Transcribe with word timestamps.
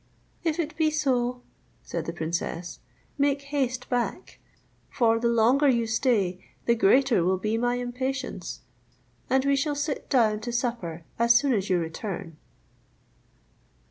"If 0.43 0.57
it 0.57 0.75
be 0.77 0.89
so," 0.89 1.43
said 1.83 2.05
the 2.07 2.11
princess, 2.11 2.79
"make 3.19 3.43
haste 3.43 3.87
back; 3.87 4.39
for 4.89 5.19
the 5.19 5.27
longer 5.27 5.69
you 5.69 5.85
stay, 5.85 6.43
the 6.65 6.73
greater 6.73 7.23
will 7.23 7.37
be 7.37 7.55
my 7.55 7.75
impatience, 7.75 8.61
and 9.29 9.45
we 9.45 9.55
shall 9.55 9.75
sit 9.75 10.09
down 10.09 10.39
to 10.39 10.51
supper 10.51 11.03
as 11.19 11.35
soon 11.37 11.53
as 11.53 11.69
you 11.69 11.77
return." 11.77 12.37